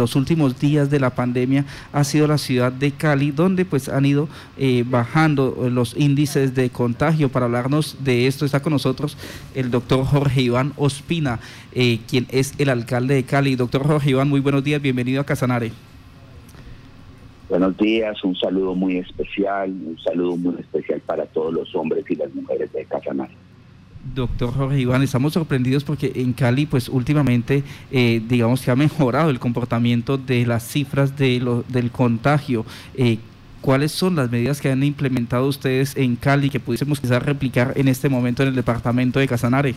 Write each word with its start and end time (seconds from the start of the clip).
los 0.00 0.16
últimos 0.16 0.58
días 0.58 0.90
de 0.90 0.98
la 0.98 1.10
pandemia 1.10 1.66
ha 1.92 2.02
sido 2.04 2.26
la 2.26 2.38
ciudad 2.38 2.72
de 2.72 2.90
Cali, 2.90 3.30
donde 3.30 3.64
pues 3.64 3.88
han 3.88 4.06
ido 4.06 4.28
eh, 4.56 4.82
bajando 4.86 5.68
los 5.70 5.94
índices 5.96 6.54
de 6.54 6.70
contagio. 6.70 7.28
Para 7.28 7.46
hablarnos 7.46 7.98
de 8.02 8.26
esto 8.26 8.44
está 8.44 8.60
con 8.60 8.72
nosotros 8.72 9.16
el 9.54 9.70
doctor 9.70 10.04
Jorge 10.04 10.40
Iván 10.40 10.72
Ospina, 10.76 11.38
eh, 11.72 12.00
quien 12.08 12.26
es 12.30 12.54
el 12.58 12.70
alcalde 12.70 13.14
de 13.14 13.24
Cali. 13.24 13.56
Doctor 13.56 13.86
Jorge 13.86 14.10
Iván, 14.10 14.28
muy 14.28 14.40
buenos 14.40 14.64
días, 14.64 14.80
bienvenido 14.80 15.20
a 15.20 15.24
Casanare. 15.24 15.70
Buenos 17.50 17.76
días, 17.76 18.24
un 18.24 18.34
saludo 18.36 18.74
muy 18.74 18.96
especial, 18.96 19.70
un 19.70 19.98
saludo 20.02 20.36
muy 20.36 20.54
especial 20.60 21.00
para 21.04 21.26
todos 21.26 21.52
los 21.52 21.74
hombres 21.74 22.04
y 22.08 22.14
las 22.14 22.34
mujeres 22.34 22.72
de 22.72 22.84
Casanare. 22.86 23.34
Doctor 24.02 24.52
Jorge 24.54 24.80
Iván, 24.80 25.02
estamos 25.02 25.34
sorprendidos 25.34 25.84
porque 25.84 26.12
en 26.14 26.32
Cali, 26.32 26.64
pues 26.64 26.88
últimamente, 26.88 27.62
eh, 27.92 28.22
digamos 28.26 28.62
que 28.62 28.70
ha 28.70 28.76
mejorado 28.76 29.30
el 29.30 29.38
comportamiento 29.38 30.16
de 30.16 30.46
las 30.46 30.66
cifras 30.66 31.16
de 31.16 31.38
lo, 31.38 31.62
del 31.64 31.90
contagio. 31.90 32.64
Eh, 32.96 33.18
¿Cuáles 33.60 33.92
son 33.92 34.16
las 34.16 34.30
medidas 34.30 34.58
que 34.60 34.70
han 34.70 34.82
implementado 34.82 35.46
ustedes 35.46 35.94
en 35.96 36.16
Cali 36.16 36.48
que 36.48 36.60
pudiésemos 36.60 36.98
quizás 36.98 37.22
replicar 37.22 37.74
en 37.76 37.88
este 37.88 38.08
momento 38.08 38.42
en 38.42 38.48
el 38.48 38.54
departamento 38.54 39.20
de 39.20 39.28
Casanare? 39.28 39.74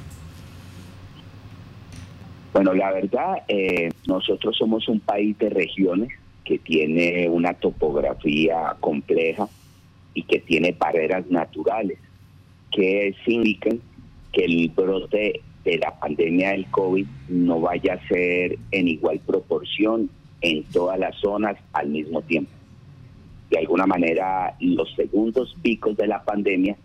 Bueno, 2.53 2.73
la 2.73 2.91
verdad, 2.91 3.43
eh, 3.49 3.91
nosotros 4.07 4.55
somos 4.55 4.87
un 4.87 5.01
país 5.01 5.37
de 5.37 5.49
regiones 5.49 6.09
que 6.45 6.59
tiene 6.59 7.27
una 7.27 7.53
topografía 7.53 8.75
compleja 8.79 9.49
y 10.13 10.23
que 10.23 10.39
tiene 10.39 10.71
barreras 10.71 11.29
naturales 11.29 11.97
que 12.71 13.15
indican 13.27 13.79
que 14.33 14.45
el 14.45 14.69
brote 14.69 15.41
de 15.63 15.77
la 15.77 15.97
pandemia 15.97 16.51
del 16.51 16.65
COVID 16.65 17.05
no 17.29 17.61
vaya 17.61 17.93
a 17.93 18.07
ser 18.07 18.57
en 18.71 18.87
igual 18.87 19.19
proporción 19.25 20.09
en 20.41 20.63
todas 20.65 20.99
las 20.99 21.15
zonas 21.17 21.55
al 21.71 21.87
mismo 21.89 22.21
tiempo. 22.23 22.51
De 23.49 23.59
alguna 23.59 23.85
manera, 23.85 24.55
los 24.59 24.93
segundos 24.95 25.55
picos 25.61 25.95
de 25.95 26.07
la 26.07 26.23
pandemia 26.23 26.75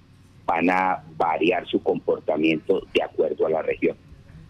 van 0.46 0.70
a 0.70 1.02
variar 1.16 1.66
su 1.66 1.82
comportamiento 1.82 2.82
de 2.94 3.02
acuerdo 3.02 3.46
a 3.46 3.50
la 3.50 3.62
región. 3.62 3.96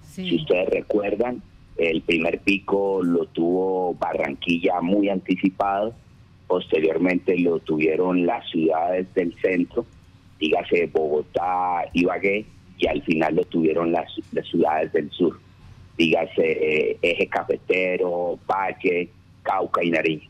Si 0.02 0.36
ustedes 0.36 0.68
recuerdan, 0.68 1.42
el 1.76 2.02
primer 2.02 2.40
pico 2.40 3.02
lo 3.02 3.26
tuvo 3.26 3.94
Barranquilla 3.94 4.80
muy 4.80 5.08
anticipado, 5.08 5.94
posteriormente 6.48 7.38
lo 7.38 7.60
tuvieron 7.60 8.26
las 8.26 8.48
ciudades 8.50 9.12
del 9.14 9.34
centro, 9.40 9.86
dígase 10.40 10.86
Bogotá, 10.86 11.84
Ibagué, 11.92 12.46
y 12.78 12.86
al 12.86 13.02
final 13.02 13.34
lo 13.34 13.44
tuvieron 13.44 13.92
las, 13.92 14.08
ciudades 14.50 14.92
del 14.92 15.10
sur, 15.10 15.38
dígase 15.96 16.90
eh, 16.90 16.98
Eje 17.02 17.26
Cafetero, 17.26 18.38
Valle, 18.48 19.08
Cauca 19.42 19.82
y 19.82 19.90
Nariño. 19.90 20.28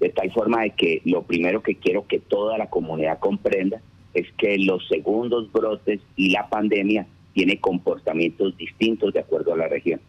De 0.00 0.08
tal 0.08 0.32
forma 0.32 0.62
de 0.62 0.70
que 0.70 1.02
lo 1.04 1.22
primero 1.22 1.62
que 1.62 1.76
quiero 1.76 2.06
que 2.06 2.18
toda 2.18 2.58
la 2.58 2.68
comunidad 2.68 3.18
comprenda 3.18 3.80
es 4.14 4.26
que 4.36 4.58
los 4.58 4.86
segundos 4.88 5.52
brotes 5.52 6.00
y 6.16 6.30
la 6.30 6.48
pandemia 6.48 7.06
tienen 7.34 7.58
comportamientos 7.58 8.56
distintos 8.56 9.12
de 9.12 9.20
acuerdo 9.20 9.52
a 9.52 9.58
la 9.58 9.68
región. 9.68 10.00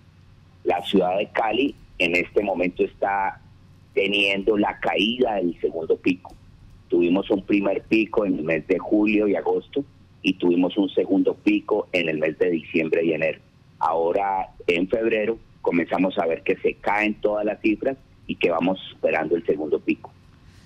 La 0.63 0.81
ciudad 0.83 1.17
de 1.17 1.27
Cali 1.27 1.75
en 1.99 2.15
este 2.15 2.41
momento 2.41 2.83
está 2.83 3.41
teniendo 3.93 4.57
la 4.57 4.79
caída 4.79 5.35
del 5.35 5.59
segundo 5.59 5.97
pico. 5.97 6.33
Tuvimos 6.89 7.29
un 7.29 7.43
primer 7.43 7.83
pico 7.83 8.25
en 8.25 8.39
el 8.39 8.43
mes 8.43 8.67
de 8.67 8.79
julio 8.79 9.27
y 9.27 9.35
agosto 9.35 9.83
y 10.23 10.33
tuvimos 10.33 10.75
un 10.77 10.89
segundo 10.89 11.35
pico 11.35 11.87
en 11.91 12.09
el 12.09 12.17
mes 12.17 12.39
de 12.39 12.49
diciembre 12.49 13.05
y 13.05 13.13
enero. 13.13 13.39
Ahora 13.77 14.49
en 14.65 14.87
febrero 14.87 15.37
comenzamos 15.61 16.17
a 16.17 16.25
ver 16.25 16.41
que 16.41 16.55
se 16.57 16.75
caen 16.75 17.15
todas 17.15 17.45
las 17.45 17.61
cifras 17.61 17.97
y 18.25 18.35
que 18.35 18.49
vamos 18.49 18.79
superando 18.89 19.35
el 19.35 19.45
segundo 19.45 19.79
pico. 19.79 20.11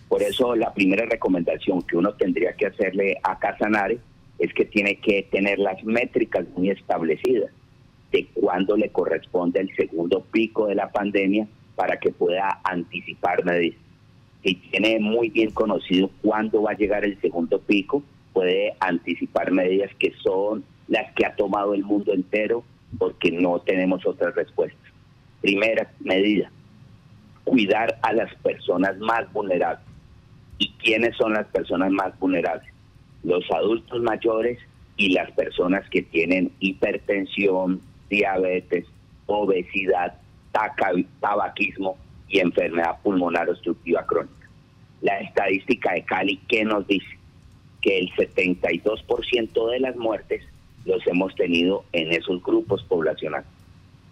Por 0.07 0.21
eso 0.21 0.55
la 0.55 0.73
primera 0.73 1.05
recomendación 1.05 1.81
que 1.81 1.97
uno 1.97 2.13
tendría 2.13 2.53
que 2.53 2.67
hacerle 2.67 3.17
a 3.23 3.37
Casanare 3.39 3.99
es 4.39 4.53
que 4.53 4.65
tiene 4.65 4.97
que 4.97 5.23
tener 5.23 5.59
las 5.59 5.83
métricas 5.83 6.45
muy 6.55 6.69
establecidas 6.69 7.51
de 8.11 8.27
cuándo 8.33 8.77
le 8.77 8.89
corresponde 8.89 9.59
el 9.59 9.75
segundo 9.75 10.21
pico 10.31 10.67
de 10.67 10.75
la 10.75 10.91
pandemia 10.91 11.47
para 11.75 11.99
que 11.99 12.11
pueda 12.11 12.61
anticipar 12.63 13.43
medidas. 13.43 13.79
Si 14.43 14.55
tiene 14.55 14.99
muy 14.99 15.29
bien 15.29 15.51
conocido 15.51 16.09
cuándo 16.21 16.61
va 16.61 16.71
a 16.71 16.77
llegar 16.77 17.03
el 17.03 17.19
segundo 17.19 17.59
pico, 17.59 18.03
puede 18.37 18.75
anticipar 18.79 19.51
medidas 19.51 19.89
que 19.97 20.13
son 20.21 20.63
las 20.87 21.11
que 21.13 21.25
ha 21.25 21.35
tomado 21.35 21.73
el 21.73 21.83
mundo 21.83 22.13
entero 22.13 22.63
porque 22.99 23.31
no 23.31 23.57
tenemos 23.61 24.05
otras 24.05 24.35
respuestas. 24.35 24.91
Primera 25.41 25.89
medida, 26.01 26.51
cuidar 27.43 27.97
a 28.03 28.13
las 28.13 28.31
personas 28.35 28.95
más 28.99 29.33
vulnerables. 29.33 29.83
¿Y 30.59 30.71
quiénes 30.73 31.17
son 31.17 31.33
las 31.33 31.47
personas 31.47 31.89
más 31.89 32.17
vulnerables? 32.19 32.71
Los 33.23 33.43
adultos 33.49 34.03
mayores 34.03 34.59
y 34.97 35.13
las 35.13 35.31
personas 35.31 35.89
que 35.89 36.03
tienen 36.03 36.51
hipertensión, 36.59 37.81
diabetes, 38.07 38.85
obesidad, 39.25 40.13
tabaquismo 41.21 41.97
y 42.27 42.37
enfermedad 42.37 42.99
pulmonar 43.01 43.49
obstructiva 43.49 44.05
crónica. 44.05 44.47
La 45.01 45.21
estadística 45.21 45.93
de 45.93 46.05
Cali, 46.05 46.37
¿qué 46.47 46.63
nos 46.63 46.85
dice? 46.85 47.16
Que 47.81 47.99
el 47.99 48.11
72% 48.11 49.71
de 49.71 49.79
las 49.79 49.95
muertes 49.95 50.43
los 50.85 51.05
hemos 51.07 51.35
tenido 51.35 51.83
en 51.91 52.11
esos 52.11 52.41
grupos 52.41 52.83
poblacionales. 52.83 53.47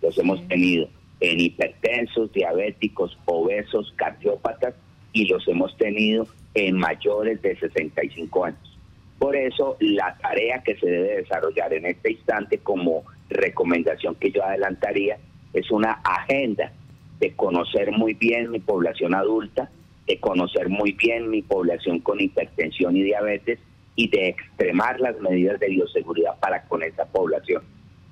Los 0.02 0.18
hemos 0.18 0.46
tenido 0.48 0.88
en 1.20 1.40
hipertensos, 1.40 2.31
diabéticos, 2.34 3.18
obesos, 3.26 3.94
cardiópatas 3.96 4.76
y 5.14 5.26
los 5.28 5.48
hemos 5.48 5.76
tenido 5.78 6.28
en 6.53 6.78
mayores 6.78 7.42
de 7.42 7.56
65 7.58 8.46
años. 8.46 8.78
Por 9.18 9.36
eso, 9.36 9.78
la 9.80 10.18
tarea 10.18 10.62
que 10.64 10.76
se 10.76 10.88
debe 10.88 11.18
desarrollar 11.18 11.74
en 11.74 11.86
este 11.86 12.12
instante 12.12 12.58
como 12.58 13.03
recomendación 13.30 14.16
que 14.16 14.32
yo 14.32 14.44
adelantaría 14.44 15.18
es 15.53 15.72
una 15.72 15.94
agenda 16.03 16.72
de 17.20 17.32
conocer 17.34 17.92
muy 17.92 18.14
bien 18.14 18.52
mi 18.52 18.59
población 18.59 19.16
adulta, 19.16 19.70
de 20.07 20.19
conocer 20.19 20.69
muy 20.69 20.91
bien 20.91 21.29
mi 21.29 21.41
población 21.41 21.99
con 21.99 22.19
hipertensión 22.19 22.95
y 22.95 23.03
diabetes 23.03 23.59
y 23.95 24.09
de 24.09 24.29
extremar 24.29 24.99
las 24.99 25.19
medidas 25.19 25.59
de 25.59 25.69
bioseguridad 25.69 26.39
para 26.39 26.63
con 26.63 26.83
esta 26.83 27.05
población. 27.05 27.63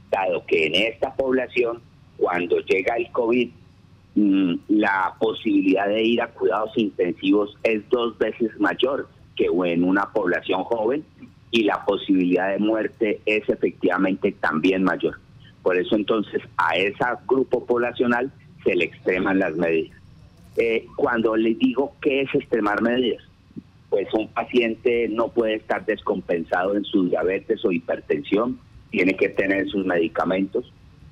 Dado 0.09 0.45
que 0.45 0.67
en 0.67 0.75
esta 0.75 1.13
población, 1.13 1.81
cuando 2.17 2.59
llega 2.59 2.95
el 2.95 3.11
COVID, 3.11 3.49
mm, 4.15 4.53
la 4.69 5.15
posibilidad 5.19 5.87
de 5.87 6.03
ir 6.03 6.21
a 6.21 6.27
cuidados 6.27 6.71
intensivos 6.77 7.57
es 7.63 7.87
dos 7.89 8.17
veces 8.17 8.51
mayor 8.59 9.09
que 9.35 9.45
en 9.45 9.83
una 9.83 10.11
población 10.11 10.63
joven 10.63 11.03
y 11.51 11.63
la 11.63 11.83
posibilidad 11.85 12.49
de 12.51 12.59
muerte 12.59 13.21
es 13.25 13.47
efectivamente 13.49 14.31
también 14.31 14.83
mayor. 14.83 15.19
Por 15.61 15.77
eso 15.77 15.95
entonces 15.95 16.41
a 16.57 16.75
ese 16.75 17.03
grupo 17.27 17.65
poblacional 17.65 18.31
se 18.63 18.75
le 18.75 18.85
extreman 18.85 19.39
las 19.39 19.55
medidas. 19.55 20.02
Eh, 20.57 20.85
cuando 20.95 21.35
le 21.35 21.55
digo 21.55 21.93
qué 22.01 22.21
es 22.21 22.35
extremar 22.35 22.81
medidas, 22.81 23.23
pues 23.89 24.07
un 24.13 24.27
paciente 24.27 25.07
no 25.09 25.29
puede 25.29 25.55
estar 25.55 25.85
descompensado 25.85 26.75
en 26.75 26.83
su 26.83 27.09
diabetes 27.09 27.63
o 27.65 27.71
hipertensión, 27.71 28.59
tiene 28.89 29.15
que 29.15 29.29
tener 29.29 29.67
sus 29.67 29.85
medicamentos. 29.85 30.71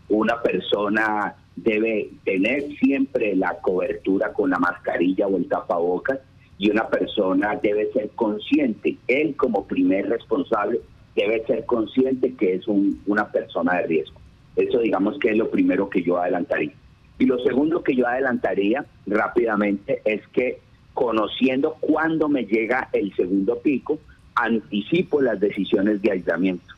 Una 0.10 0.42
persona 0.42 1.36
debe 1.56 2.10
tener 2.24 2.64
siempre 2.78 3.36
la 3.36 3.60
cobertura 3.62 4.34
con 4.34 4.50
la 4.50 4.60
mascarilla 4.60 5.28
o 5.28 5.38
el 5.38 5.48
tapabocas 5.48 6.20
y 6.58 6.70
una 6.70 6.88
persona 6.88 7.60
debe 7.62 7.92
ser 7.92 8.10
consciente, 8.12 8.98
él 9.08 9.36
como 9.36 9.66
primer 9.66 10.08
responsable 10.10 10.80
debe 11.16 11.44
ser 11.46 11.66
consciente 11.66 12.36
que 12.36 12.54
es 12.56 12.68
una 12.68 13.32
persona 13.32 13.78
de 13.78 13.88
riesgo. 13.88 14.20
Eso 14.56 14.80
digamos 14.80 15.18
que 15.20 15.30
es 15.30 15.38
lo 15.38 15.50
primero 15.50 15.90
que 15.90 16.04
yo 16.04 16.18
adelantaría. 16.18 16.74
Y 17.22 17.28
lo 17.28 17.38
segundo 17.44 17.84
que 17.84 17.96
yo 17.96 18.08
adelantaría 18.08 18.84
rápidamente 19.06 20.02
es 20.06 20.28
que 20.30 20.58
conociendo 20.96 21.78
cuándo 21.80 22.28
me 22.30 22.46
llega 22.46 22.90
el 22.94 23.16
segundo 23.16 23.60
pico, 23.60 24.00
anticipo 24.34 25.22
las 25.22 25.40
decisiones 25.40 26.02
de 26.02 26.14
aislamiento. 26.14 26.74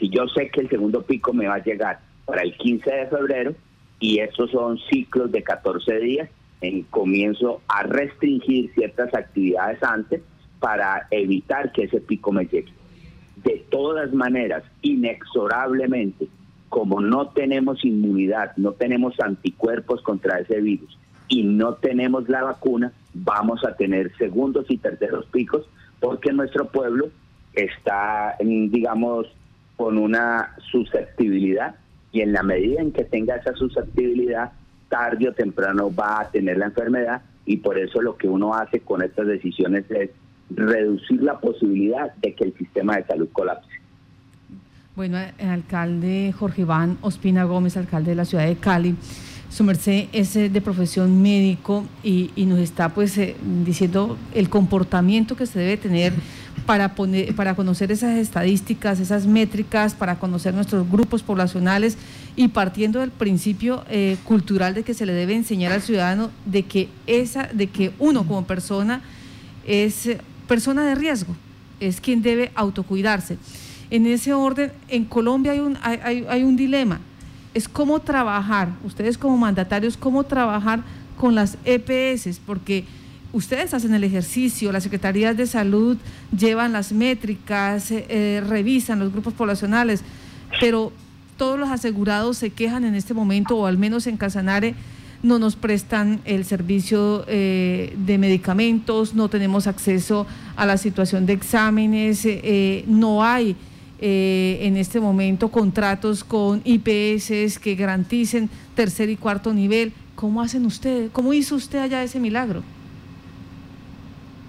Si 0.00 0.08
yo 0.08 0.26
sé 0.26 0.48
que 0.48 0.62
el 0.62 0.68
segundo 0.68 1.02
pico 1.02 1.32
me 1.32 1.46
va 1.46 1.54
a 1.54 1.62
llegar 1.62 2.00
para 2.24 2.42
el 2.42 2.56
15 2.56 2.90
de 2.90 3.06
febrero 3.06 3.54
y 4.00 4.18
estos 4.18 4.50
son 4.50 4.76
ciclos 4.90 5.30
de 5.30 5.44
14 5.44 6.00
días, 6.00 6.30
en 6.62 6.82
comienzo 6.82 7.62
a 7.68 7.84
restringir 7.84 8.74
ciertas 8.74 9.14
actividades 9.14 9.80
antes 9.84 10.20
para 10.58 11.06
evitar 11.12 11.70
que 11.70 11.84
ese 11.84 12.00
pico 12.00 12.32
me 12.32 12.46
llegue. 12.46 12.72
De 13.36 13.64
todas 13.70 14.12
maneras, 14.12 14.64
inexorablemente, 14.82 16.26
como 16.68 17.00
no 17.00 17.28
tenemos 17.28 17.84
inmunidad, 17.84 18.56
no 18.56 18.72
tenemos 18.72 19.18
anticuerpos 19.20 20.02
contra 20.02 20.40
ese 20.40 20.60
virus 20.60 20.98
y 21.28 21.44
no 21.44 21.74
tenemos 21.74 22.28
la 22.28 22.42
vacuna, 22.42 22.92
vamos 23.14 23.64
a 23.64 23.74
tener 23.76 24.16
segundos 24.16 24.66
y 24.68 24.78
terceros 24.78 25.26
picos 25.26 25.68
porque 26.00 26.32
nuestro 26.32 26.66
pueblo 26.68 27.08
está, 27.54 28.36
digamos, 28.40 29.26
con 29.76 29.98
una 29.98 30.56
susceptibilidad 30.70 31.76
y 32.12 32.20
en 32.20 32.32
la 32.32 32.42
medida 32.42 32.80
en 32.80 32.92
que 32.92 33.04
tenga 33.04 33.36
esa 33.36 33.54
susceptibilidad, 33.54 34.52
tarde 34.88 35.28
o 35.28 35.32
temprano 35.32 35.92
va 35.94 36.20
a 36.20 36.30
tener 36.30 36.58
la 36.58 36.66
enfermedad 36.66 37.22
y 37.44 37.58
por 37.58 37.78
eso 37.78 38.00
lo 38.00 38.16
que 38.16 38.28
uno 38.28 38.54
hace 38.54 38.80
con 38.80 39.02
estas 39.02 39.26
decisiones 39.26 39.90
es 39.90 40.10
reducir 40.50 41.22
la 41.22 41.38
posibilidad 41.38 42.14
de 42.16 42.34
que 42.34 42.44
el 42.44 42.54
sistema 42.54 42.96
de 42.96 43.04
salud 43.04 43.28
colapse. 43.32 43.68
Bueno, 44.96 45.18
el 45.36 45.48
alcalde 45.50 46.32
Jorge 46.38 46.62
Iván 46.62 46.96
Ospina 47.02 47.44
Gómez, 47.44 47.76
alcalde 47.76 48.12
de 48.12 48.14
la 48.14 48.24
ciudad 48.24 48.46
de 48.46 48.56
Cali, 48.56 48.96
su 49.50 49.62
merced 49.62 50.06
es 50.14 50.34
eh, 50.36 50.48
de 50.48 50.60
profesión 50.62 51.20
médico 51.20 51.84
y, 52.02 52.30
nos 52.46 52.58
está 52.60 52.88
pues 52.88 53.18
eh, 53.18 53.36
diciendo 53.66 54.16
el 54.32 54.48
comportamiento 54.48 55.36
que 55.36 55.44
se 55.44 55.58
debe 55.58 55.76
tener 55.76 56.14
para, 56.64 56.94
poner, 56.94 57.34
para 57.36 57.54
conocer 57.54 57.92
esas 57.92 58.16
estadísticas, 58.16 58.98
esas 58.98 59.26
métricas, 59.26 59.94
para 59.94 60.18
conocer 60.18 60.54
nuestros 60.54 60.90
grupos 60.90 61.22
poblacionales 61.22 61.98
y 62.34 62.48
partiendo 62.48 63.00
del 63.00 63.10
principio 63.10 63.84
eh, 63.90 64.16
cultural 64.24 64.72
de 64.72 64.82
que 64.82 64.94
se 64.94 65.04
le 65.04 65.12
debe 65.12 65.34
enseñar 65.34 65.72
al 65.72 65.82
ciudadano 65.82 66.30
de 66.46 66.62
que, 66.62 66.88
esa, 67.06 67.50
de 67.52 67.66
que 67.66 67.92
uno 67.98 68.26
como 68.26 68.46
persona 68.46 69.02
es 69.66 70.08
persona 70.48 70.86
de 70.86 70.94
riesgo, 70.94 71.36
es 71.80 72.00
quien 72.00 72.22
debe 72.22 72.50
autocuidarse. 72.54 73.36
En 73.90 74.06
ese 74.06 74.32
orden, 74.32 74.72
en 74.88 75.04
Colombia 75.04 75.52
hay 75.52 75.60
un, 75.60 75.78
hay, 75.82 76.24
hay 76.28 76.42
un 76.42 76.56
dilema, 76.56 77.00
es 77.54 77.68
cómo 77.68 78.00
trabajar, 78.00 78.68
ustedes 78.84 79.16
como 79.16 79.36
mandatarios, 79.36 79.96
cómo 79.96 80.24
trabajar 80.24 80.82
con 81.16 81.34
las 81.34 81.56
EPS, 81.64 82.38
porque 82.44 82.84
ustedes 83.32 83.74
hacen 83.74 83.94
el 83.94 84.04
ejercicio, 84.04 84.72
las 84.72 84.82
secretarías 84.82 85.36
de 85.36 85.46
salud 85.46 85.96
llevan 86.36 86.72
las 86.72 86.92
métricas, 86.92 87.90
eh, 87.90 88.06
eh, 88.08 88.42
revisan 88.46 88.98
los 88.98 89.12
grupos 89.12 89.34
poblacionales, 89.34 90.02
pero 90.60 90.92
todos 91.36 91.58
los 91.58 91.70
asegurados 91.70 92.38
se 92.38 92.50
quejan 92.50 92.84
en 92.84 92.94
este 92.94 93.14
momento, 93.14 93.56
o 93.56 93.66
al 93.66 93.78
menos 93.78 94.06
en 94.06 94.16
Casanare, 94.16 94.74
no 95.22 95.38
nos 95.38 95.56
prestan 95.56 96.20
el 96.24 96.44
servicio 96.44 97.24
eh, 97.26 97.94
de 97.96 98.18
medicamentos, 98.18 99.14
no 99.14 99.28
tenemos 99.28 99.66
acceso 99.66 100.26
a 100.56 100.66
la 100.66 100.76
situación 100.76 101.26
de 101.26 101.32
exámenes, 101.32 102.26
no 102.86 103.24
hay 103.24 103.56
en 103.98 104.76
este 104.76 105.00
momento 105.00 105.48
contratos 105.48 106.24
con 106.24 106.60
IPS 106.64 107.58
que 107.58 107.74
garanticen 107.74 108.50
tercer 108.74 109.08
y 109.10 109.16
cuarto 109.16 109.52
nivel. 109.52 109.92
¿Cómo 110.14 110.40
hacen 110.40 110.66
ustedes? 110.66 111.10
¿Cómo 111.10 111.32
hizo 111.32 111.54
usted 111.54 111.78
allá 111.78 112.02
ese 112.02 112.20
milagro? 112.20 112.62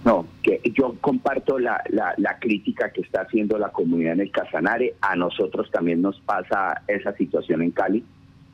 No, 0.06 0.26
que 0.42 0.62
yo 0.74 0.96
comparto 1.02 1.60
la, 1.60 1.84
la, 1.90 2.40
crítica 2.40 2.92
que 2.92 3.02
está 3.02 3.24
haciendo 3.24 3.58
la 3.58 3.70
comunidad 3.70 4.14
en 4.14 4.22
el 4.22 4.32
Casanare. 4.32 4.96
A 5.02 5.18
nosotros 5.18 5.70
también 5.70 6.02
nos 6.02 6.18
pasa 6.22 6.82
esa 6.88 7.14
situación 7.18 7.62
en 7.62 7.72
Cali. 7.72 8.06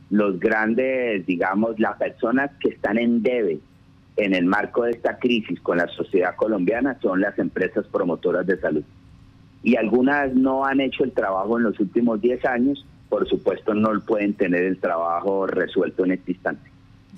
Los 0.10 0.40
grandes, 0.40 1.24
digamos, 1.28 1.80
las 1.80 1.98
personas 1.98 2.50
que 2.60 2.70
están 2.70 2.98
en 2.98 3.22
debe 3.22 3.60
en 4.16 4.34
el 4.34 4.46
marco 4.46 4.84
de 4.84 4.92
esta 4.92 5.18
crisis 5.18 5.60
con 5.62 5.78
la 5.78 5.88
sociedad 5.90 6.36
colombiana 6.36 6.98
son 7.02 7.22
las 7.22 7.38
empresas 7.38 7.86
promotoras 7.86 8.48
de 8.48 8.60
salud. 8.60 8.84
Y 9.64 9.78
algunas 9.78 10.34
no 10.36 10.66
han 10.66 10.82
hecho 10.82 11.04
el 11.04 11.14
trabajo 11.14 11.58
en 11.58 11.64
los 11.64 11.80
últimos 11.80 12.20
10 12.22 12.46
años, 12.46 12.86
por 13.10 13.28
supuesto 13.28 13.74
no 13.74 13.98
pueden 14.02 14.34
tener 14.34 14.64
el 14.64 14.80
trabajo 14.80 15.48
resuelto 15.48 16.04
en 16.04 16.12
este 16.12 16.34
instante. 16.34 16.70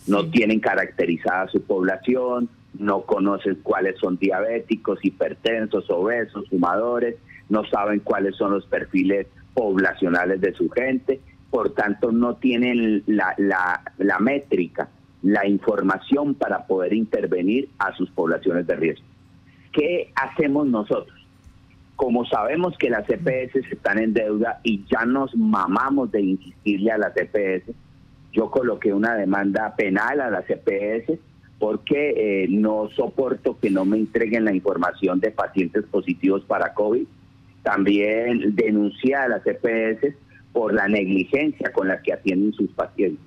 No 0.07 0.29
tienen 0.29 0.59
caracterizada 0.59 1.47
su 1.47 1.61
población, 1.61 2.49
no 2.77 3.01
conocen 3.01 3.59
cuáles 3.63 3.97
son 3.99 4.17
diabéticos, 4.17 4.99
hipertensos, 5.03 5.89
obesos, 5.89 6.47
fumadores, 6.49 7.15
no 7.49 7.65
saben 7.65 7.99
cuáles 7.99 8.35
son 8.35 8.51
los 8.51 8.65
perfiles 8.65 9.27
poblacionales 9.53 10.41
de 10.41 10.53
su 10.53 10.69
gente, 10.69 11.21
por 11.49 11.73
tanto 11.73 12.11
no 12.11 12.35
tienen 12.35 13.03
la, 13.07 13.33
la, 13.37 13.81
la 13.97 14.19
métrica, 14.19 14.89
la 15.23 15.47
información 15.47 16.35
para 16.35 16.67
poder 16.67 16.93
intervenir 16.93 17.69
a 17.79 17.95
sus 17.95 18.09
poblaciones 18.11 18.67
de 18.67 18.75
riesgo. 18.75 19.05
¿Qué 19.71 20.11
hacemos 20.15 20.67
nosotros? 20.67 21.14
Como 21.95 22.25
sabemos 22.25 22.77
que 22.77 22.89
las 22.89 23.09
EPS 23.09 23.55
están 23.71 23.99
en 23.99 24.13
deuda 24.13 24.59
y 24.63 24.85
ya 24.85 25.05
nos 25.05 25.35
mamamos 25.35 26.11
de 26.11 26.21
insistirle 26.21 26.91
a 26.91 26.97
las 26.97 27.13
EPS, 27.15 27.71
yo 28.33 28.51
coloqué 28.51 28.93
una 28.93 29.15
demanda 29.15 29.73
penal 29.77 30.19
a 30.19 30.29
las 30.29 30.43
EPS 30.49 31.17
porque 31.57 32.43
eh, 32.43 32.47
no 32.49 32.89
soporto 32.89 33.57
que 33.59 33.69
no 33.69 33.85
me 33.85 33.97
entreguen 33.97 34.43
la 34.43 34.53
información 34.53 35.21
de 35.21 35.31
pacientes 35.31 35.85
positivos 35.85 36.43
para 36.43 36.73
COVID. 36.73 37.05
También 37.63 38.55
denuncié 38.55 39.15
a 39.15 39.29
las 39.29 39.41
EPS 39.47 40.15
por 40.51 40.73
la 40.73 40.87
negligencia 40.89 41.71
con 41.71 41.87
la 41.87 42.01
que 42.01 42.13
atienden 42.13 42.51
sus 42.53 42.69
pacientes. 42.71 43.23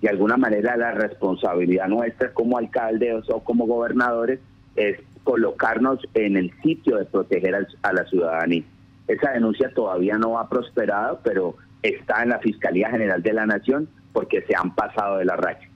De 0.00 0.08
alguna 0.08 0.36
manera 0.36 0.76
la 0.76 0.92
responsabilidad 0.92 1.88
nuestra 1.88 2.32
como 2.32 2.58
alcaldes 2.58 3.24
o 3.28 3.40
como 3.40 3.66
gobernadores 3.66 4.38
es 4.76 4.98
colocarnos 5.24 6.00
en 6.14 6.36
el 6.36 6.52
sitio 6.62 6.98
de 6.98 7.06
proteger 7.06 7.66
a 7.82 7.92
la 7.92 8.04
ciudadanía. 8.06 8.62
Esa 9.08 9.32
denuncia 9.32 9.70
todavía 9.74 10.16
no 10.16 10.38
ha 10.38 10.48
prosperado, 10.48 11.20
pero 11.22 11.56
está 11.82 12.22
en 12.22 12.30
la 12.30 12.38
Fiscalía 12.38 12.90
General 12.90 13.22
de 13.22 13.32
la 13.32 13.46
Nación 13.46 13.88
porque 14.12 14.42
se 14.42 14.54
han 14.54 14.74
pasado 14.74 15.18
de 15.18 15.24
la 15.24 15.36
raya. 15.36 15.68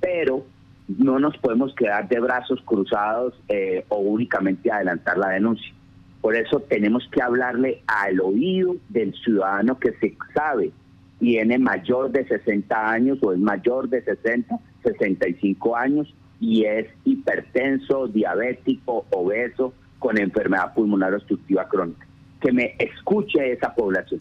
Pero 0.00 0.44
no 0.88 1.18
nos 1.18 1.36
podemos 1.38 1.74
quedar 1.74 2.08
de 2.08 2.20
brazos 2.20 2.60
cruzados 2.64 3.34
eh, 3.48 3.84
o 3.88 3.98
únicamente 3.98 4.70
adelantar 4.70 5.18
la 5.18 5.30
denuncia. 5.30 5.72
Por 6.20 6.34
eso 6.34 6.60
tenemos 6.60 7.08
que 7.12 7.22
hablarle 7.22 7.82
al 7.86 8.20
oído 8.20 8.76
del 8.88 9.14
ciudadano 9.14 9.78
que 9.78 9.92
se 9.92 10.16
sabe 10.34 10.72
tiene 11.18 11.58
mayor 11.58 12.10
de 12.10 12.26
60 12.26 12.90
años 12.90 13.18
o 13.22 13.32
es 13.32 13.38
mayor 13.38 13.88
de 13.88 14.02
60, 14.02 14.58
65 14.82 15.76
años 15.76 16.12
y 16.40 16.64
es 16.64 16.86
hipertenso, 17.04 18.08
diabético, 18.08 19.06
obeso, 19.10 19.72
con 19.98 20.18
enfermedad 20.18 20.74
pulmonar 20.74 21.14
obstructiva 21.14 21.68
crónica. 21.68 22.06
Que 22.40 22.52
me 22.52 22.74
escuche 22.78 23.52
esa 23.52 23.74
población. 23.74 24.20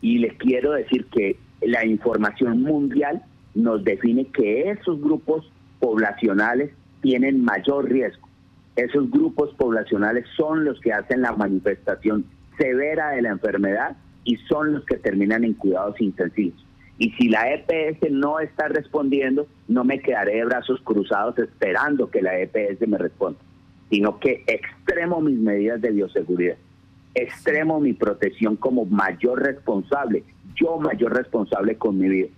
Y 0.00 0.18
les 0.18 0.34
quiero 0.34 0.72
decir 0.72 1.06
que 1.06 1.36
la 1.60 1.84
información 1.84 2.62
mundial 2.62 3.22
nos 3.54 3.82
define 3.82 4.26
que 4.26 4.70
esos 4.70 5.00
grupos 5.00 5.50
poblacionales 5.80 6.70
tienen 7.02 7.44
mayor 7.44 7.90
riesgo. 7.90 8.28
Esos 8.76 9.10
grupos 9.10 9.52
poblacionales 9.54 10.24
son 10.36 10.64
los 10.64 10.80
que 10.80 10.92
hacen 10.92 11.22
la 11.22 11.32
manifestación 11.32 12.24
severa 12.56 13.10
de 13.10 13.22
la 13.22 13.30
enfermedad 13.30 13.96
y 14.24 14.36
son 14.48 14.74
los 14.74 14.84
que 14.84 14.96
terminan 14.96 15.42
en 15.42 15.54
cuidados 15.54 16.00
intensivos. 16.00 16.64
Y 16.98 17.10
si 17.12 17.28
la 17.28 17.52
EPS 17.54 18.10
no 18.10 18.40
está 18.40 18.68
respondiendo, 18.68 19.46
no 19.68 19.84
me 19.84 20.00
quedaré 20.00 20.36
de 20.36 20.44
brazos 20.44 20.80
cruzados 20.82 21.38
esperando 21.38 22.10
que 22.10 22.22
la 22.22 22.38
EPS 22.38 22.86
me 22.88 22.98
responda, 22.98 23.38
sino 23.88 24.18
que 24.18 24.42
extremo 24.46 25.20
mis 25.20 25.38
medidas 25.38 25.80
de 25.80 25.92
bioseguridad, 25.92 26.56
extremo 27.14 27.78
mi 27.78 27.92
protección 27.92 28.56
como 28.56 28.84
mayor 28.84 29.42
responsable, 29.42 30.24
yo 30.56 30.78
mayor 30.78 31.14
responsable 31.14 31.76
con 31.76 31.98
mi 31.98 32.08
vida 32.08 32.28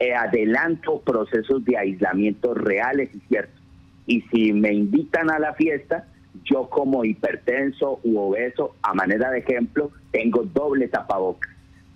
eh, 0.00 0.14
adelanto 0.14 1.00
procesos 1.00 1.64
de 1.64 1.76
aislamiento 1.76 2.54
reales 2.54 3.10
y 3.14 3.20
ciertos. 3.28 3.60
Y 4.06 4.22
si 4.32 4.52
me 4.52 4.72
invitan 4.72 5.30
a 5.30 5.38
la 5.38 5.54
fiesta, 5.54 6.06
yo 6.44 6.70
como 6.70 7.04
hipertenso 7.04 8.00
u 8.04 8.18
obeso, 8.18 8.76
a 8.82 8.94
manera 8.94 9.30
de 9.30 9.40
ejemplo, 9.40 9.90
tengo 10.12 10.44
doble 10.44 10.88
tapabocas. 10.88 11.50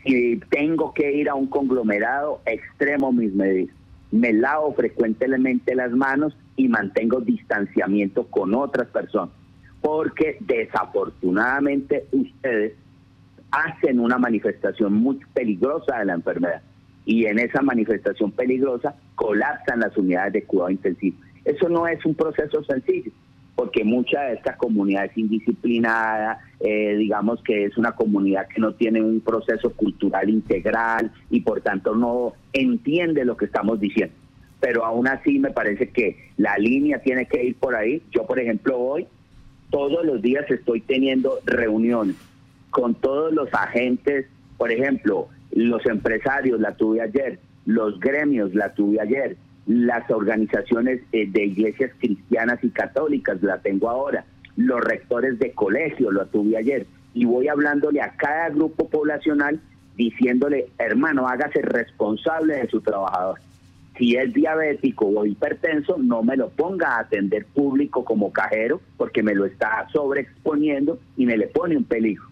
Si 0.05 0.41
tengo 0.51 0.93
que 0.95 1.13
ir 1.13 1.29
a 1.29 1.35
un 1.35 1.47
conglomerado, 1.47 2.41
extremo 2.47 3.13
mis 3.13 3.33
medidas. 3.33 3.75
Me 4.11 4.33
lavo 4.33 4.75
frecuentemente 4.75 5.75
las 5.75 5.93
manos 5.93 6.37
y 6.57 6.69
mantengo 6.69 7.21
distanciamiento 7.21 8.27
con 8.27 8.55
otras 8.55 8.89
personas. 8.89 9.35
Porque 9.81 10.37
desafortunadamente 10.41 12.07
ustedes 12.13 12.75
hacen 13.51 14.01
una 14.01 14.19
manifestación 14.19 14.95
muy 14.95 15.21
peligrosa 15.35 15.99
de 15.99 16.07
la 16.07 16.15
enfermedad 16.15 16.63
y 17.05 17.27
en 17.27 17.39
esa 17.39 17.63
manifestación 17.63 18.33
peligrosa 18.33 18.95
colapsan 19.15 19.81
las 19.81 19.97
unidades 19.97 20.33
de 20.33 20.45
cuidado 20.45 20.71
intensivo. 20.71 21.19
Eso 21.45 21.69
no 21.69 21.87
es 21.87 22.05
un 22.05 22.15
proceso 22.15 22.63
sencillo, 22.65 23.11
porque 23.55 23.85
mucha 23.85 24.23
de 24.23 24.35
esta 24.35 24.57
comunidad 24.57 25.07
es 25.07 25.17
indisciplinada, 25.17 26.41
eh, 26.61 26.97
digamos 26.97 27.43
que 27.43 27.65
es 27.65 27.77
una 27.77 27.93
comunidad 27.93 28.49
que 28.49 28.61
no 28.61 28.75
tiene 28.75 29.03
un 29.03 29.21
proceso 29.21 29.73
cultural 29.73 30.31
integral 30.31 31.13
y 31.31 31.41
por 31.41 31.61
tanto 31.61 31.95
no 31.95 32.33
entiende 32.53 33.25
lo 33.25 33.37
que 33.37 33.45
estamos 33.45 33.79
diciendo. 33.79 34.15
Pero 34.61 34.85
aún 34.85 35.09
así 35.09 35.39
me 35.39 35.51
parece 35.51 35.91
que 35.91 36.31
la 36.37 36.57
línea 36.57 37.01
tiene 37.01 37.27
que 37.27 37.45
ir 37.45 37.57
por 37.57 37.75
ahí. 37.75 38.03
Yo, 38.11 38.27
por 38.27 38.39
ejemplo, 38.39 38.79
hoy 38.79 39.07
todos 39.71 40.05
los 40.05 40.23
días 40.23 40.49
estoy 40.51 40.81
teniendo 40.81 41.39
reuniones 41.45 42.17
con 42.71 42.95
todos 42.95 43.33
los 43.33 43.53
agentes, 43.53 44.27
por 44.57 44.73
ejemplo, 44.73 45.29
los 45.51 45.85
empresarios 45.87 46.59
la 46.61 46.75
tuve 46.75 47.01
ayer, 47.03 47.39
los 47.67 48.01
gremios 48.01 48.55
la 48.55 48.73
tuve 48.73 49.01
ayer, 49.01 49.37
las 49.67 50.11
organizaciones 50.11 51.01
eh, 51.13 51.27
de 51.31 51.45
iglesias 51.45 51.93
cristianas 51.99 52.63
y 52.63 52.71
católicas 52.71 53.43
la 53.43 53.59
tengo 53.59 53.89
ahora, 53.89 54.25
los 54.57 54.81
rectores 54.81 55.39
de 55.39 55.53
colegio 55.53 56.11
lo 56.11 56.27
tuve 56.27 56.57
ayer 56.57 56.87
y 57.15 57.25
voy 57.25 57.49
hablándole 57.49 58.01
a 58.01 58.15
cada 58.17 58.49
grupo 58.51 58.89
poblacional 58.89 59.61
diciéndole, 59.97 60.71
hermano, 60.79 61.29
hágase 61.29 61.63
responsable 61.63 62.57
de 62.57 62.69
su 62.69 62.81
trabajador. 62.81 63.39
Si 63.99 64.17
es 64.17 64.33
diabético 64.33 65.07
o 65.07 65.27
hipertenso, 65.27 65.99
no 65.99 66.23
me 66.23 66.37
lo 66.37 66.49
ponga 66.49 66.97
a 66.97 67.01
atender 67.01 67.45
público 67.45 68.05
como 68.05 68.33
cajero 68.33 68.81
porque 68.97 69.23
me 69.23 69.35
lo 69.35 69.45
está 69.45 69.87
sobreexponiendo 69.93 70.99
y 71.17 71.27
me 71.27 71.37
le 71.37 71.49
pone 71.49 71.77
un 71.77 71.85
peligro. 71.85 72.25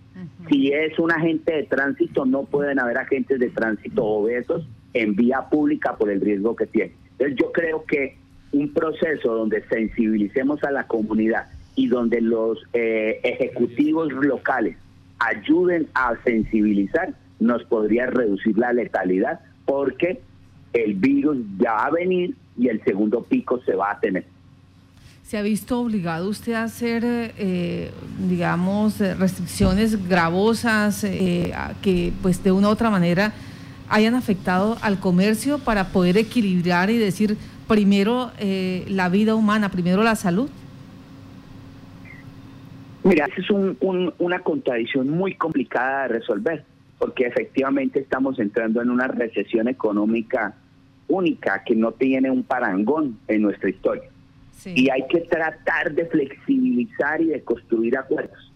Si 0.48 0.72
es 0.72 0.98
un 0.98 1.12
agente 1.12 1.52
de 1.54 1.62
tránsito, 1.64 2.24
no 2.24 2.44
pueden 2.44 2.78
haber 2.78 2.98
agentes 2.98 3.38
de 3.38 3.50
tránsito 3.50 4.04
obesos 4.04 4.66
en 4.94 5.14
vía 5.14 5.48
pública 5.50 5.96
por 5.96 6.10
el 6.10 6.20
riesgo 6.20 6.56
que 6.56 6.66
tiene. 6.66 6.92
Entonces 7.20 7.38
yo 7.38 7.52
creo 7.52 7.84
que 7.84 8.16
un 8.52 8.72
proceso 8.72 9.34
donde 9.34 9.62
sensibilicemos 9.68 10.64
a 10.64 10.70
la 10.70 10.84
comunidad 10.84 11.48
y 11.76 11.86
donde 11.86 12.22
los 12.22 12.58
eh, 12.72 13.20
ejecutivos 13.22 14.10
locales 14.10 14.76
ayuden 15.18 15.86
a 15.94 16.14
sensibilizar, 16.24 17.12
nos 17.38 17.62
podría 17.64 18.06
reducir 18.06 18.56
la 18.56 18.72
letalidad 18.72 19.40
porque 19.66 20.20
el 20.72 20.94
virus 20.94 21.36
ya 21.58 21.74
va 21.74 21.86
a 21.86 21.90
venir 21.90 22.34
y 22.56 22.68
el 22.68 22.82
segundo 22.84 23.22
pico 23.22 23.60
se 23.66 23.74
va 23.74 23.92
a 23.92 24.00
tener. 24.00 24.24
¿Se 25.22 25.36
ha 25.36 25.42
visto 25.42 25.78
obligado 25.78 26.28
usted 26.28 26.54
a 26.54 26.64
hacer, 26.64 27.02
eh, 27.04 27.90
digamos, 28.28 28.98
restricciones 28.98 30.08
gravosas 30.08 31.04
eh, 31.04 31.52
que, 31.82 32.12
pues, 32.22 32.42
de 32.42 32.50
una 32.50 32.68
u 32.68 32.70
otra 32.72 32.90
manera 32.90 33.32
hayan 33.90 34.14
afectado 34.14 34.78
al 34.80 34.98
comercio 35.00 35.58
para 35.58 35.88
poder 35.88 36.16
equilibrar 36.16 36.90
y 36.90 36.96
decir 36.96 37.36
primero 37.68 38.30
eh, 38.38 38.84
la 38.88 39.08
vida 39.08 39.34
humana, 39.34 39.70
primero 39.70 40.02
la 40.02 40.16
salud? 40.16 40.48
Mira, 43.02 43.26
esa 43.26 43.40
es 43.40 43.50
una 44.18 44.38
contradicción 44.40 45.08
muy 45.08 45.34
complicada 45.34 46.02
de 46.02 46.08
resolver, 46.18 46.64
porque 46.98 47.26
efectivamente 47.26 47.98
estamos 47.98 48.38
entrando 48.38 48.82
en 48.82 48.90
una 48.90 49.08
recesión 49.08 49.68
económica 49.68 50.54
única 51.08 51.62
que 51.64 51.74
no 51.74 51.92
tiene 51.92 52.30
un 52.30 52.44
parangón 52.44 53.18
en 53.26 53.42
nuestra 53.42 53.70
historia. 53.70 54.04
Y 54.66 54.90
hay 54.90 55.06
que 55.08 55.20
tratar 55.20 55.94
de 55.94 56.04
flexibilizar 56.06 57.20
y 57.22 57.28
de 57.28 57.42
construir 57.42 57.96
acuerdos. 57.96 58.49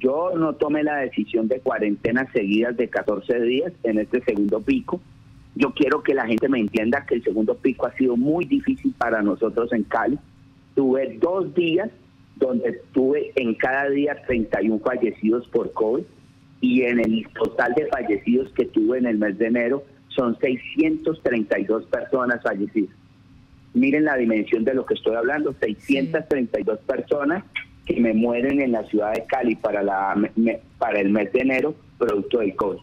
Yo 0.00 0.30
no 0.34 0.54
tomé 0.54 0.82
la 0.82 0.96
decisión 0.96 1.46
de 1.46 1.60
cuarentenas 1.60 2.32
seguidas 2.32 2.74
de 2.76 2.88
14 2.88 3.40
días 3.40 3.72
en 3.82 3.98
este 3.98 4.22
segundo 4.22 4.60
pico. 4.62 5.00
Yo 5.54 5.74
quiero 5.74 6.02
que 6.02 6.14
la 6.14 6.26
gente 6.26 6.48
me 6.48 6.58
entienda 6.58 7.04
que 7.04 7.16
el 7.16 7.22
segundo 7.22 7.54
pico 7.54 7.86
ha 7.86 7.92
sido 7.92 8.16
muy 8.16 8.46
difícil 8.46 8.94
para 8.96 9.20
nosotros 9.20 9.70
en 9.74 9.84
Cali. 9.84 10.18
Tuve 10.74 11.18
dos 11.20 11.54
días 11.54 11.90
donde 12.36 12.80
tuve 12.92 13.32
en 13.36 13.54
cada 13.54 13.90
día 13.90 14.22
31 14.26 14.78
fallecidos 14.78 15.46
por 15.48 15.70
COVID 15.74 16.04
y 16.62 16.82
en 16.82 17.00
el 17.00 17.28
total 17.34 17.74
de 17.74 17.86
fallecidos 17.86 18.50
que 18.52 18.64
tuve 18.64 18.98
en 18.98 19.06
el 19.06 19.18
mes 19.18 19.36
de 19.36 19.48
enero 19.48 19.84
son 20.08 20.38
632 20.38 21.84
personas 21.86 22.42
fallecidas. 22.42 22.96
Miren 23.74 24.04
la 24.04 24.16
dimensión 24.16 24.64
de 24.64 24.74
lo 24.74 24.86
que 24.86 24.94
estoy 24.94 25.14
hablando, 25.14 25.54
632 25.60 26.78
personas 26.80 27.44
que 27.94 28.00
me 28.00 28.14
mueren 28.14 28.60
en 28.60 28.72
la 28.72 28.84
ciudad 28.84 29.12
de 29.12 29.24
Cali 29.24 29.56
para, 29.56 29.82
la, 29.82 30.16
para 30.78 31.00
el 31.00 31.10
mes 31.10 31.32
de 31.32 31.40
enero 31.40 31.74
producto 31.98 32.38
del 32.38 32.54
COVID. 32.54 32.78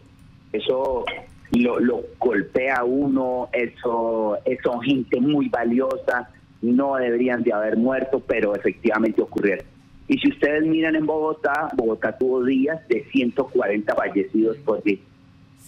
Eso 0.52 1.04
lo, 1.52 1.80
lo 1.80 2.02
golpea 2.18 2.76
a 2.76 2.84
uno, 2.84 3.48
eso 3.52 4.38
es 4.44 4.58
gente 4.84 5.20
muy 5.20 5.48
valiosa, 5.48 6.30
no 6.62 6.96
deberían 6.96 7.42
de 7.42 7.52
haber 7.52 7.76
muerto, 7.76 8.20
pero 8.20 8.54
efectivamente 8.54 9.22
ocurrieron. 9.22 9.64
Y 10.08 10.18
si 10.18 10.28
ustedes 10.28 10.66
miran 10.66 10.96
en 10.96 11.06
Bogotá, 11.06 11.68
Bogotá 11.74 12.16
tuvo 12.16 12.44
días 12.44 12.80
de 12.88 13.04
140 13.12 13.94
fallecidos 13.94 14.56
por 14.58 14.82
día. 14.82 14.98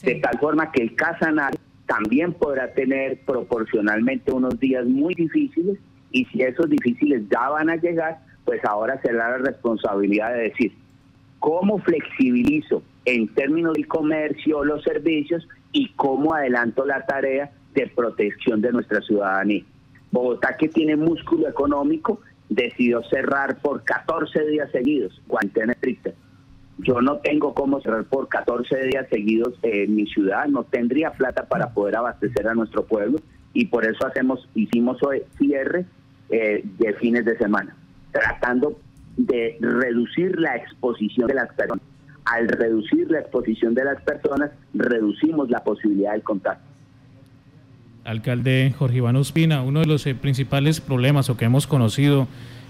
De 0.03 0.15
tal 0.17 0.39
forma 0.39 0.73
que 0.73 0.83
el 0.83 0.95
Casanare 0.95 1.59
también 1.87 2.33
podrá 2.33 2.73
tener 2.73 3.21
proporcionalmente 3.27 4.33
unos 4.33 4.59
días 4.59 4.87
muy 4.87 5.15
difíciles 5.15 5.79
y 6.11 6.25
si 6.27 6.43
esos 6.43 6.71
difíciles 6.71 7.23
ya 7.31 7.51
van 7.51 7.69
a 7.69 7.77
llegar, 7.77 8.19
pues 8.45 8.65
ahora 8.65 9.01
será 9.03 9.31
la 9.31 9.39
responsabilidad 9.39 10.33
de 10.35 10.43
decir, 10.43 10.73
¿cómo 11.39 11.79
flexibilizo 11.79 12.83
en 13.05 13.29
términos 13.35 13.75
de 13.75 13.85
comercio 13.85 14.65
los 14.65 14.83
servicios 14.83 15.47
y 15.73 15.93
cómo 15.95 16.35
adelanto 16.35 16.85
la 16.85 17.05
tarea 17.07 17.53
de 17.75 17.87
protección 17.89 18.61
de 18.61 18.73
nuestra 18.73 19.01
ciudadanía? 19.01 19.65
Bogotá, 20.11 20.57
que 20.57 20.69
tiene 20.69 20.97
músculo 20.97 21.49
económico, 21.49 22.21
decidió 22.49 23.03
cerrar 23.05 23.61
por 23.61 23.85
14 23.85 24.45
días 24.47 24.71
seguidos, 24.73 25.23
cuarentena 25.29 25.73
estricta 25.73 26.11
yo 26.83 27.01
no 27.01 27.19
tengo 27.19 27.55
cómo 27.55 27.81
cerrar 27.81 28.05
por 28.05 28.29
14 28.29 28.87
días 28.87 29.07
seguidos 29.11 29.55
en 29.63 29.95
mi 29.95 30.07
ciudad, 30.07 30.47
no 30.47 30.65
tendría 30.65 31.13
plata 31.13 31.47
para 31.47 31.71
poder 31.71 31.97
abastecer 31.97 32.49
a 32.49 32.55
nuestro 32.55 32.85
pueblo 32.85 33.19
y 33.53 33.67
por 33.67 33.85
eso 33.85 34.07
hacemos 34.07 34.49
hicimos 34.55 34.99
cierre 35.39 35.85
eh, 36.31 36.63
de 36.79 36.95
fines 36.95 37.25
de 37.25 37.37
semana, 37.37 37.77
tratando 38.13 38.79
de 39.17 39.57
reducir 39.61 40.39
la 40.39 40.57
exposición 40.57 41.27
de 41.29 41.35
las 41.35 41.49
personas. 41.55 41.85
Al 42.25 42.49
reducir 42.49 43.11
la 43.11 43.21
exposición 43.21 43.75
de 43.75 43.85
las 43.85 44.01
personas, 44.03 44.51
reducimos 44.75 45.51
la 45.51 45.63
posibilidad 45.65 46.13
del 46.13 46.23
contacto. 46.23 46.71
Alcalde 48.05 48.75
Jorge 48.79 48.99
Iván 48.99 49.17
Ospina, 49.17 49.63
uno 49.63 49.81
de 49.81 49.87
los 49.87 50.07
eh, 50.07 50.15
principales 50.15 50.81
problemas 50.81 51.29
o 51.29 51.37
que 51.37 51.45
hemos 51.45 51.67
conocido 51.67 52.29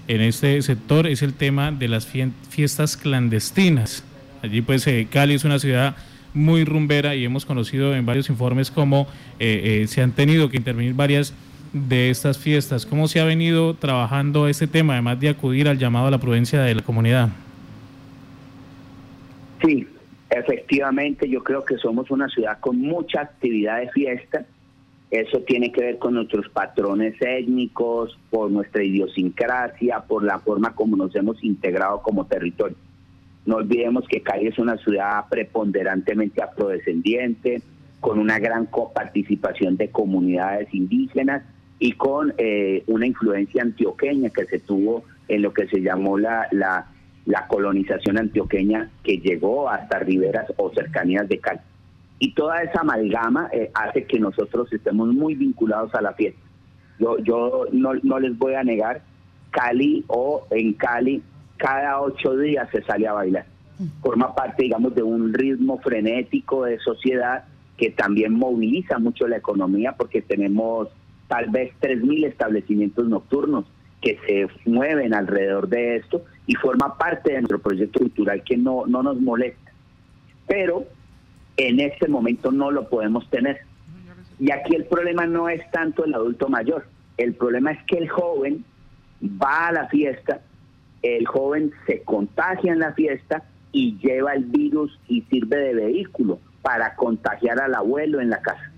en 0.09 0.21
este 0.23 0.61
sector 0.63 1.07
es 1.07 1.23
el 1.23 1.35
tema 1.35 1.71
de 1.73 1.89
las 1.89 2.07
fiestas 2.07 2.97
clandestinas. 2.97 4.05
Allí 4.43 4.61
pues 4.61 4.87
eh, 4.87 5.07
Cali 5.11 5.35
es 5.35 5.45
una 5.45 5.59
ciudad 5.59 5.97
muy 6.35 6.65
rumbera 6.65 7.15
y 7.15 7.25
hemos 7.25 7.45
conocido 7.45 7.95
en 7.95 8.07
varios 8.07 8.29
informes 8.29 8.71
cómo 8.71 9.07
eh, 9.39 9.85
se 9.89 10.03
han 10.03 10.13
tenido 10.13 10.49
que 10.49 10.57
intervenir 10.57 10.95
varias 10.95 11.35
de 11.73 12.11
estas 12.11 12.39
fiestas. 12.39 12.87
¿Cómo 12.87 13.09
se 13.09 13.21
ha 13.21 13.25
venido 13.25 13.75
trabajando 13.75 14.49
este 14.49 14.67
tema, 14.67 14.95
además 14.95 15.21
de 15.21 15.29
acudir 15.29 15.69
al 15.69 15.79
llamado 15.79 16.07
a 16.07 16.11
la 16.11 16.19
prudencia 16.19 16.63
de 16.63 16.75
la 16.75 16.83
comunidad? 16.83 17.29
Sí, 19.65 19.87
efectivamente 20.31 21.29
yo 21.29 21.43
creo 21.43 21.65
que 21.65 21.77
somos 21.77 22.11
una 22.11 22.29
ciudad 22.29 22.59
con 22.61 22.81
mucha 22.81 23.21
actividad 23.21 23.81
de 23.81 23.91
fiesta 23.91 24.47
eso 25.11 25.41
tiene 25.41 25.73
que 25.73 25.81
ver 25.81 25.99
con 25.99 26.15
nuestros 26.15 26.49
patrones 26.51 27.15
étnicos, 27.21 28.17
por 28.31 28.51
nuestra 28.51 28.85
idiosincrasia, 28.85 30.05
por 30.07 30.23
la 30.23 30.39
forma 30.39 30.73
como 30.75 30.97
nos 30.97 31.15
hemos 31.17 31.43
integrado 31.43 32.01
como 32.01 32.27
territorio. 32.27 32.77
No 33.45 33.57
olvidemos 33.57 34.07
que 34.07 34.23
Cali 34.23 34.47
es 34.47 34.59
una 34.59 34.77
ciudad 34.77 35.25
preponderantemente 35.29 36.41
afrodescendiente, 36.43 37.61
con 37.99 38.21
una 38.21 38.39
gran 38.39 38.69
participación 38.95 39.77
de 39.77 39.91
comunidades 39.91 40.73
indígenas 40.73 41.43
y 41.81 41.93
con 41.93 42.35
eh, 42.37 42.85
una 42.87 43.07
influencia 43.07 43.63
antioqueña 43.63 44.29
que 44.31 44.45
se 44.45 44.61
tuvo 44.61 45.03
en 45.27 45.43
lo 45.43 45.53
que 45.53 45.67
se 45.67 45.81
llamó 45.81 46.19
la, 46.19 46.47
la, 46.53 46.87
colonización 47.49 48.19
antioqueña 48.19 48.91
que 49.03 49.17
llegó 49.19 49.69
hasta 49.69 49.99
riberas 49.99 50.47
o 50.59 50.71
cercanías 50.73 51.29
de 51.29 51.39
Cali 51.39 51.61
y 52.19 52.35
toda 52.35 52.63
esa 52.63 52.81
amalgama 52.81 53.49
eh, 53.51 53.71
hace 53.75 54.05
que 54.05 54.21
nosotros 54.21 54.71
estemos 54.73 55.09
muy 55.09 55.35
vinculados 55.35 55.95
a 55.95 56.03
la 56.03 56.13
fiesta. 56.13 56.41
Yo, 56.99 57.19
yo 57.19 57.65
no, 57.73 57.95
no 58.03 58.21
les 58.21 58.37
voy 58.37 58.55
a 58.55 58.63
negar, 58.63 59.01
Cali 59.51 60.05
o 60.09 60.47
en 60.51 60.75
Cali, 60.75 61.23
cada 61.57 62.01
ocho 62.03 62.37
días 62.37 62.69
se 62.71 62.83
sale 62.83 63.09
a 63.09 63.15
bailar. 63.15 63.47
Forma 64.03 64.35
parte, 64.35 64.65
digamos, 64.65 64.95
de 64.95 65.03
un 65.03 65.33
ritmo 65.33 65.79
frenético 65.79 66.65
de 66.65 66.79
sociedad 66.81 67.45
que 67.79 67.91
también 67.91 68.35
moviliza 68.35 68.99
mucho 68.99 69.27
la 69.27 69.39
economía 69.39 69.93
porque 69.97 70.21
tenemos 70.21 70.89
tal 71.31 71.49
vez 71.49 71.73
3.000 71.81 72.27
establecimientos 72.27 73.09
nocturnos 73.09 73.65
que 74.03 74.19
se 74.27 74.49
mueven 74.69 75.15
alrededor 75.15 75.69
de 75.69 75.97
esto 75.97 76.25
y 76.47 76.57
forma 76.57 76.99
parte 76.99 77.31
de 77.33 77.39
nuestro 77.39 77.61
proyecto 77.61 78.01
cultural 78.01 78.43
que 78.43 78.57
no, 78.57 78.85
no 78.87 79.05
nos 79.05 79.21
molesta. 79.21 79.71
Pero 80.49 80.87
en 81.57 81.79
este 81.79 82.09
momento 82.09 82.51
no 82.51 82.73
lo 82.73 82.89
podemos 82.89 83.31
tener. 83.31 83.61
Y 84.41 84.51
aquí 84.51 84.75
el 84.75 84.87
problema 84.87 85.25
no 85.25 85.49
es 85.49 85.71
tanto 85.71 86.05
el 86.05 86.15
adulto 86.15 86.49
mayor, 86.49 86.87
el 87.17 87.35
problema 87.35 87.71
es 87.71 87.85
que 87.85 87.99
el 87.99 88.09
joven 88.09 88.65
va 89.23 89.69
a 89.69 89.73
la 89.73 89.87
fiesta, 89.87 90.41
el 91.03 91.27
joven 91.27 91.71
se 91.87 92.03
contagia 92.03 92.73
en 92.73 92.81
la 92.81 92.93
fiesta 92.93 93.45
y 93.71 93.97
lleva 93.99 94.33
el 94.33 94.47
virus 94.47 94.99
y 95.07 95.23
sirve 95.31 95.59
de 95.59 95.75
vehículo 95.75 96.41
para 96.61 96.97
contagiar 96.97 97.61
al 97.61 97.77
abuelo 97.77 98.21
en 98.21 98.31
la 98.31 98.43
casa. 98.43 98.70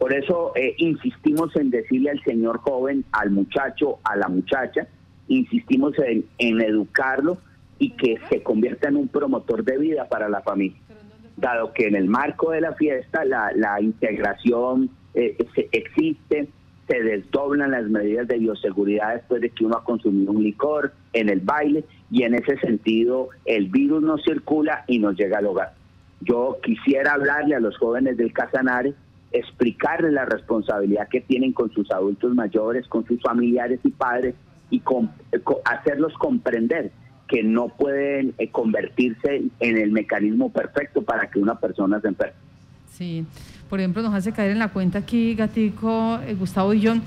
Por 0.00 0.14
eso 0.14 0.52
eh, 0.56 0.74
insistimos 0.78 1.54
en 1.56 1.68
decirle 1.68 2.08
al 2.08 2.24
señor 2.24 2.56
joven, 2.60 3.04
al 3.12 3.30
muchacho, 3.30 3.98
a 4.02 4.16
la 4.16 4.28
muchacha, 4.28 4.88
insistimos 5.28 5.92
en, 5.98 6.24
educarlo 6.62 7.36
y 7.78 7.90
que 7.90 8.18
se 8.30 8.42
convierta 8.42 8.88
en 8.88 8.96
un 8.96 9.08
promotor 9.08 9.62
de 9.62 9.76
vida 9.76 10.08
para 10.08 10.30
la 10.30 10.40
familia 10.40 10.78
dado 11.36 11.72
que 11.72 11.86
en 11.86 11.96
el 11.96 12.06
marco 12.06 12.50
de 12.50 12.60
la 12.60 12.74
fiesta 12.74 13.24
la, 13.24 13.50
la 13.54 13.80
integración 13.80 14.90
eh, 15.14 15.36
existe, 15.72 16.48
se 16.86 17.02
desdoblan 17.02 17.70
las 17.70 17.84
medidas 17.84 18.26
de 18.28 18.38
bioseguridad 18.38 19.14
después 19.14 19.40
de 19.40 19.50
que 19.50 19.64
uno 19.64 19.76
ha 19.76 19.84
consumido 19.84 20.32
un 20.32 20.42
licor 20.42 20.92
en 21.12 21.28
el 21.28 21.40
baile 21.40 21.84
y 22.10 22.24
en 22.24 22.34
ese 22.34 22.58
sentido 22.58 23.28
el 23.44 23.68
virus 23.68 24.02
no 24.02 24.18
circula 24.18 24.84
y 24.86 24.98
nos 24.98 25.16
llega 25.16 25.38
al 25.38 25.46
hogar. 25.46 25.74
Yo 26.20 26.58
quisiera 26.62 27.14
hablarle 27.14 27.54
a 27.54 27.60
los 27.60 27.78
jóvenes 27.78 28.16
del 28.16 28.32
Casanare 28.32 28.94
explicarles 29.32 30.12
la 30.12 30.24
responsabilidad 30.24 31.08
que 31.08 31.20
tienen 31.20 31.52
con 31.52 31.70
sus 31.72 31.90
adultos 31.90 32.34
mayores, 32.34 32.86
con 32.88 33.06
sus 33.06 33.20
familiares 33.20 33.80
y 33.84 33.90
padres 33.90 34.34
y 34.70 34.78
eh, 34.78 35.40
hacerlos 35.64 36.14
comprender 36.14 36.90
que 37.28 37.42
no 37.42 37.68
pueden 37.68 38.34
eh, 38.38 38.50
convertirse 38.50 39.42
en 39.60 39.78
el 39.78 39.92
mecanismo 39.92 40.52
perfecto 40.52 41.02
para 41.02 41.30
que 41.30 41.38
una 41.38 41.58
persona 41.58 42.00
se 42.00 42.08
enferme. 42.08 42.34
Sí, 42.92 43.24
por 43.68 43.78
ejemplo, 43.78 44.02
nos 44.02 44.14
hace 44.14 44.32
caer 44.32 44.50
en 44.50 44.58
la 44.58 44.68
cuenta 44.68 44.98
aquí, 44.98 45.34
Gatico, 45.34 46.18
eh, 46.26 46.34
Gustavo 46.34 46.74
y 46.74 46.84
John, 46.84 47.02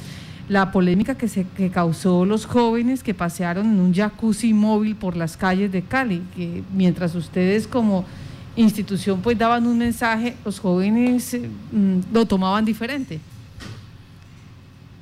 la 0.48 0.72
polémica 0.72 1.16
que 1.16 1.28
se 1.28 1.46
que 1.56 1.70
causó 1.70 2.26
los 2.26 2.46
jóvenes 2.46 3.04
que 3.04 3.14
pasearon 3.14 3.68
en 3.68 3.80
un 3.80 3.94
jacuzzi 3.94 4.54
móvil 4.54 4.96
por 4.96 5.16
las 5.16 5.38
calles 5.38 5.72
de 5.72 5.82
Cali, 5.82 6.22
que 6.36 6.64
mientras 6.74 7.16
ustedes 7.16 7.68
como 7.68 8.06
institución 8.56 9.22
pues 9.22 9.38
daban 9.38 9.66
un 9.68 9.78
mensaje, 9.78 10.36
los 10.46 10.60
jóvenes 10.60 11.38
mm, 11.72 12.00
lo 12.12 12.26
tomaban 12.26 12.66
diferente. 12.66 13.20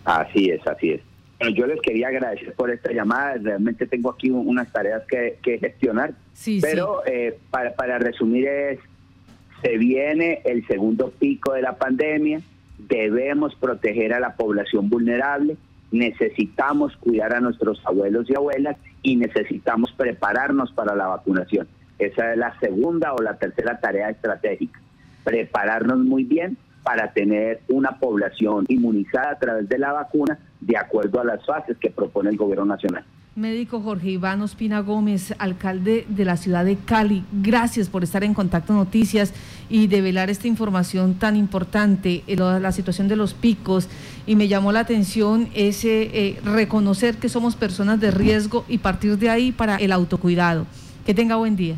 Así 0.06 0.50
es, 0.50 0.66
así 0.66 0.92
es. 0.92 1.02
Bueno, 1.40 1.56
yo 1.56 1.66
les 1.68 1.82
quería 1.82 2.10
agradecer 2.10 2.54
por 2.54 2.70
esta 2.70 2.92
llamada. 2.92 3.36
Realmente 3.42 3.88
tengo 3.88 4.12
aquí 4.12 4.30
unas 4.30 4.72
tareas 4.72 5.04
que, 5.08 5.58
gestionar. 5.60 6.14
Sí, 6.34 6.60
pero 6.62 7.06
eh, 7.06 7.38
para, 7.50 7.74
para 7.74 7.98
resumir 7.98 8.48
es, 8.48 8.80
se 9.62 9.78
viene 9.78 10.42
el 10.46 10.66
segundo 10.68 11.12
pico 11.12 11.54
de 11.54 11.62
la 11.62 11.78
pandemia, 11.78 12.42
debemos 12.78 13.56
proteger 13.56 14.14
a 14.14 14.20
la 14.20 14.36
población 14.36 14.90
vulnerable, 14.90 15.58
necesitamos 15.92 16.96
cuidar 16.98 17.36
a 17.36 17.40
nuestros 17.40 17.82
abuelos 17.86 18.30
y 18.30 18.36
abuelas 18.36 18.78
y 19.04 19.16
necesitamos 19.16 19.92
prepararnos 19.92 20.72
para 20.72 20.96
la 20.96 21.08
vacunación. 21.08 21.68
Esa 22.02 22.32
es 22.32 22.38
la 22.38 22.60
segunda 22.60 23.14
o 23.14 23.22
la 23.22 23.36
tercera 23.38 23.80
tarea 23.80 24.10
estratégica. 24.10 24.80
Prepararnos 25.24 26.00
muy 26.00 26.24
bien 26.24 26.58
para 26.82 27.14
tener 27.14 27.62
una 27.70 28.00
población 28.00 28.66
inmunizada 28.70 29.34
a 29.34 29.38
través 29.38 29.70
de 29.70 29.78
la 29.78 29.94
vacuna 29.94 30.40
de 30.60 30.78
acuerdo 30.78 31.22
a 31.22 31.24
las 31.24 31.46
fases 31.46 31.78
que 31.78 31.92
propone 31.92 32.32
el 32.32 32.38
gobierno 32.38 32.66
nacional. 32.66 33.06
Médico 33.36 33.82
Jorge 33.82 34.10
Iván 34.10 34.42
Ospina 34.42 34.80
Gómez, 34.80 35.36
alcalde 35.38 36.06
de 36.10 36.26
la 36.26 36.38
ciudad 36.38 36.66
de 36.66 36.76
Cali, 36.76 37.24
gracias 37.32 37.88
por 37.88 38.04
estar 38.04 38.24
en 38.24 38.34
Contacto 38.34 38.74
Noticias 38.74 39.32
y 39.70 39.86
develar 39.86 40.32
esta 40.32 40.48
información 40.48 41.14
tan 41.14 41.36
importante, 41.36 42.24
eh, 42.26 42.36
la 42.36 42.72
situación 42.72 43.08
de 43.08 43.16
los 43.16 43.36
picos. 43.36 43.88
Y 44.26 44.36
me 44.36 44.48
llamó 44.48 44.72
la 44.72 44.80
atención 44.80 45.50
ese 45.54 46.10
eh, 46.14 46.40
reconocer 46.44 47.18
que 47.18 47.30
somos 47.30 47.56
personas 47.56 48.00
de 48.00 48.10
riesgo 48.10 48.66
y 48.68 48.80
partir 48.80 49.20
de 49.20 49.30
ahí 49.30 49.52
para 49.52 49.76
el 49.76 49.92
autocuidado. 49.92 50.66
Que 51.06 51.14
tenga 51.14 51.36
buen 51.36 51.56
día. 51.56 51.78